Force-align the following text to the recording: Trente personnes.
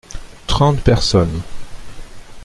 Trente 0.47 0.81
personnes. 0.81 1.43